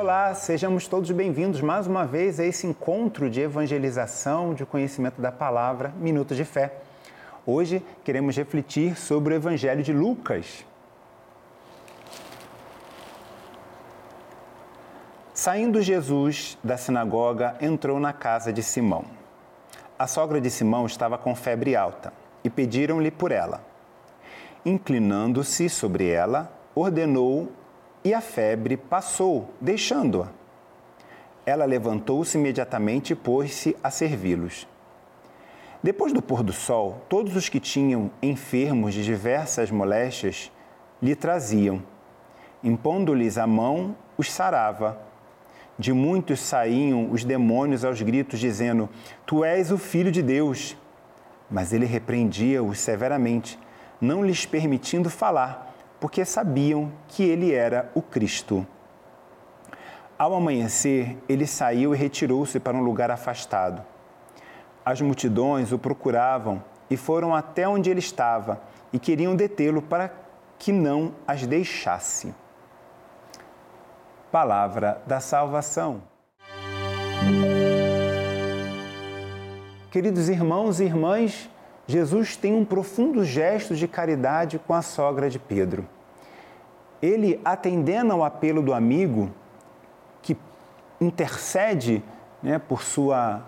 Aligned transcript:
Olá, 0.00 0.34
sejamos 0.34 0.88
todos 0.88 1.10
bem-vindos 1.10 1.60
mais 1.60 1.86
uma 1.86 2.06
vez 2.06 2.40
a 2.40 2.44
esse 2.46 2.66
encontro 2.66 3.28
de 3.28 3.42
evangelização, 3.42 4.54
de 4.54 4.64
conhecimento 4.64 5.20
da 5.20 5.30
palavra, 5.30 5.92
Minutos 5.98 6.38
de 6.38 6.44
Fé. 6.46 6.72
Hoje 7.44 7.84
queremos 8.02 8.34
refletir 8.34 8.96
sobre 8.96 9.34
o 9.34 9.36
Evangelho 9.36 9.82
de 9.82 9.92
Lucas. 9.92 10.64
Saindo 15.34 15.82
Jesus 15.82 16.56
da 16.64 16.78
sinagoga, 16.78 17.56
entrou 17.60 18.00
na 18.00 18.14
casa 18.14 18.50
de 18.50 18.62
Simão. 18.62 19.04
A 19.98 20.06
sogra 20.06 20.40
de 20.40 20.48
Simão 20.48 20.86
estava 20.86 21.18
com 21.18 21.34
febre 21.34 21.76
alta 21.76 22.10
e 22.42 22.48
pediram-lhe 22.48 23.10
por 23.10 23.32
ela. 23.32 23.60
Inclinando-se 24.64 25.68
sobre 25.68 26.08
ela, 26.08 26.50
ordenou 26.74 27.52
e 28.04 28.14
a 28.14 28.20
febre 28.20 28.76
passou, 28.76 29.50
deixando-a. 29.60 30.28
Ela 31.44 31.64
levantou-se 31.64 32.36
imediatamente 32.36 33.12
e 33.12 33.16
pôs-se 33.16 33.76
a 33.82 33.90
servi-los. 33.90 34.66
Depois 35.82 36.12
do 36.12 36.20
pôr 36.20 36.42
do 36.42 36.52
sol, 36.52 37.02
todos 37.08 37.34
os 37.36 37.48
que 37.48 37.58
tinham 37.58 38.10
enfermos 38.22 38.94
de 38.94 39.04
diversas 39.04 39.70
moléstias 39.70 40.52
lhe 41.02 41.14
traziam. 41.14 41.82
Impondo-lhes 42.62 43.38
a 43.38 43.46
mão, 43.46 43.96
os 44.18 44.30
sarava. 44.30 44.98
De 45.78 45.94
muitos 45.94 46.40
saíam 46.40 47.10
os 47.10 47.24
demônios 47.24 47.86
aos 47.86 48.02
gritos, 48.02 48.38
dizendo: 48.38 48.88
Tu 49.24 49.42
és 49.42 49.72
o 49.72 49.78
filho 49.78 50.12
de 50.12 50.22
Deus. 50.22 50.76
Mas 51.50 51.72
ele 51.72 51.86
repreendia-os 51.86 52.78
severamente, 52.78 53.58
não 53.98 54.22
lhes 54.22 54.44
permitindo 54.44 55.08
falar 55.08 55.69
porque 56.00 56.24
sabiam 56.24 56.90
que 57.06 57.22
ele 57.22 57.52
era 57.52 57.90
o 57.94 58.00
Cristo. 58.00 58.66
Ao 60.18 60.34
amanhecer, 60.34 61.16
ele 61.28 61.46
saiu 61.46 61.94
e 61.94 61.98
retirou-se 61.98 62.58
para 62.58 62.76
um 62.76 62.82
lugar 62.82 63.10
afastado. 63.10 63.84
As 64.84 65.00
multidões 65.00 65.72
o 65.72 65.78
procuravam 65.78 66.62
e 66.90 66.96
foram 66.96 67.34
até 67.34 67.68
onde 67.68 67.90
ele 67.90 68.00
estava 68.00 68.60
e 68.92 68.98
queriam 68.98 69.36
detê-lo 69.36 69.80
para 69.80 70.12
que 70.58 70.72
não 70.72 71.14
as 71.26 71.46
deixasse. 71.46 72.34
Palavra 74.32 75.00
da 75.06 75.20
salvação. 75.20 76.02
Queridos 79.90 80.28
irmãos 80.28 80.80
e 80.80 80.84
irmãs, 80.84 81.50
Jesus 81.90 82.36
tem 82.36 82.54
um 82.54 82.64
profundo 82.64 83.24
gesto 83.24 83.74
de 83.74 83.88
caridade 83.88 84.60
com 84.60 84.72
a 84.72 84.80
sogra 84.80 85.28
de 85.28 85.40
Pedro. 85.40 85.84
Ele, 87.02 87.40
atendendo 87.44 88.12
ao 88.12 88.22
apelo 88.22 88.62
do 88.62 88.72
amigo, 88.72 89.28
que 90.22 90.36
intercede 91.00 92.00
né, 92.40 92.60
por 92.60 92.82
sua 92.82 93.42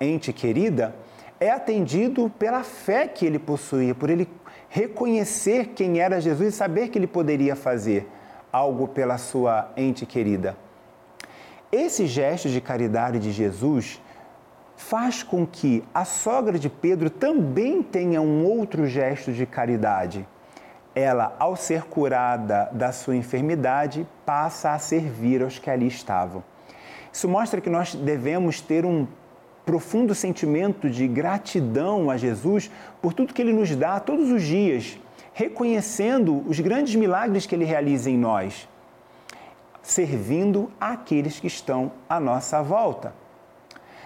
ente 0.00 0.32
querida, 0.32 0.94
é 1.40 1.50
atendido 1.50 2.30
pela 2.38 2.62
fé 2.62 3.08
que 3.08 3.26
ele 3.26 3.38
possuía, 3.38 3.96
por 3.96 4.10
ele 4.10 4.28
reconhecer 4.68 5.70
quem 5.74 5.98
era 5.98 6.20
Jesus 6.20 6.54
e 6.54 6.56
saber 6.56 6.90
que 6.90 6.98
ele 6.98 7.06
poderia 7.08 7.56
fazer 7.56 8.08
algo 8.52 8.86
pela 8.86 9.18
sua 9.18 9.72
ente 9.76 10.06
querida. 10.06 10.56
Esse 11.72 12.06
gesto 12.06 12.48
de 12.48 12.60
caridade 12.60 13.18
de 13.18 13.32
Jesus 13.32 14.00
faz 14.78 15.24
com 15.24 15.44
que 15.44 15.82
a 15.92 16.04
sogra 16.04 16.56
de 16.56 16.70
Pedro 16.70 17.10
também 17.10 17.82
tenha 17.82 18.22
um 18.22 18.44
outro 18.46 18.86
gesto 18.86 19.32
de 19.32 19.44
caridade. 19.44 20.26
Ela, 20.94 21.34
ao 21.36 21.56
ser 21.56 21.82
curada 21.82 22.70
da 22.72 22.92
sua 22.92 23.16
enfermidade, 23.16 24.06
passa 24.24 24.70
a 24.70 24.78
servir 24.78 25.42
aos 25.42 25.58
que 25.58 25.68
ali 25.68 25.88
estavam. 25.88 26.44
Isso 27.12 27.28
mostra 27.28 27.60
que 27.60 27.68
nós 27.68 27.94
devemos 27.94 28.60
ter 28.60 28.86
um 28.86 29.06
profundo 29.66 30.14
sentimento 30.14 30.88
de 30.88 31.08
gratidão 31.08 32.08
a 32.08 32.16
Jesus 32.16 32.70
por 33.02 33.12
tudo 33.12 33.34
que 33.34 33.42
ele 33.42 33.52
nos 33.52 33.74
dá 33.74 33.98
todos 33.98 34.30
os 34.30 34.42
dias, 34.42 34.98
reconhecendo 35.34 36.44
os 36.48 36.60
grandes 36.60 36.94
milagres 36.94 37.46
que 37.46 37.54
ele 37.54 37.64
realiza 37.64 38.08
em 38.08 38.16
nós, 38.16 38.68
servindo 39.82 40.70
àqueles 40.80 41.40
que 41.40 41.48
estão 41.48 41.90
à 42.08 42.20
nossa 42.20 42.62
volta. 42.62 43.12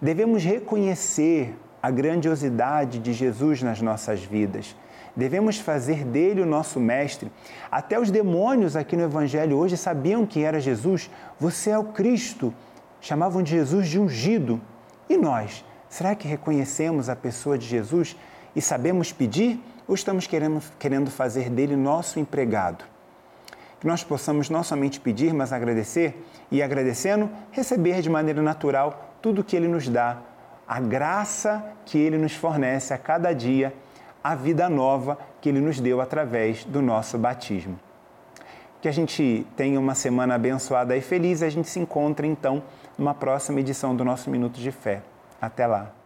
Devemos 0.00 0.44
reconhecer 0.44 1.56
a 1.82 1.90
grandiosidade 1.90 2.98
de 2.98 3.12
Jesus 3.12 3.62
nas 3.62 3.80
nossas 3.80 4.22
vidas. 4.22 4.74
Devemos 5.14 5.58
fazer 5.58 6.04
dele 6.04 6.42
o 6.42 6.46
nosso 6.46 6.78
mestre. 6.78 7.32
Até 7.70 7.98
os 7.98 8.10
demônios 8.10 8.76
aqui 8.76 8.96
no 8.96 9.04
Evangelho 9.04 9.56
hoje 9.56 9.76
sabiam 9.76 10.26
que 10.26 10.42
era 10.42 10.60
Jesus. 10.60 11.10
Você 11.40 11.70
é 11.70 11.78
o 11.78 11.84
Cristo. 11.84 12.52
Chamavam 13.00 13.42
de 13.42 13.52
Jesus 13.52 13.88
de 13.88 13.98
ungido. 13.98 14.60
E 15.08 15.16
nós? 15.16 15.64
Será 15.88 16.14
que 16.14 16.28
reconhecemos 16.28 17.08
a 17.08 17.16
pessoa 17.16 17.56
de 17.56 17.66
Jesus 17.66 18.16
e 18.54 18.60
sabemos 18.60 19.12
pedir? 19.12 19.58
Ou 19.88 19.94
estamos 19.94 20.26
querendo, 20.26 20.62
querendo 20.78 21.10
fazer 21.10 21.48
dele 21.48 21.76
nosso 21.76 22.20
empregado? 22.20 22.84
Que 23.80 23.86
nós 23.86 24.04
possamos 24.04 24.50
não 24.50 24.62
somente 24.62 25.00
pedir, 25.00 25.32
mas 25.32 25.52
agradecer 25.52 26.26
e, 26.50 26.62
agradecendo, 26.62 27.30
receber 27.52 28.02
de 28.02 28.10
maneira 28.10 28.42
natural 28.42 29.15
tudo 29.26 29.42
que 29.42 29.56
Ele 29.56 29.66
nos 29.66 29.88
dá, 29.88 30.18
a 30.68 30.78
graça 30.78 31.72
que 31.84 31.98
Ele 31.98 32.16
nos 32.16 32.32
fornece 32.32 32.94
a 32.94 32.98
cada 32.98 33.32
dia, 33.32 33.74
a 34.22 34.36
vida 34.36 34.68
nova 34.68 35.18
que 35.40 35.48
Ele 35.48 35.58
nos 35.58 35.80
deu 35.80 36.00
através 36.00 36.64
do 36.64 36.80
nosso 36.80 37.18
batismo. 37.18 37.76
Que 38.80 38.86
a 38.86 38.92
gente 38.92 39.44
tenha 39.56 39.80
uma 39.80 39.96
semana 39.96 40.36
abençoada 40.36 40.96
e 40.96 41.00
feliz. 41.00 41.42
A 41.42 41.48
gente 41.48 41.68
se 41.68 41.80
encontra 41.80 42.24
então 42.24 42.62
numa 42.96 43.14
próxima 43.14 43.58
edição 43.58 43.96
do 43.96 44.04
nosso 44.04 44.30
Minuto 44.30 44.60
de 44.60 44.70
Fé. 44.70 45.02
Até 45.42 45.66
lá! 45.66 46.05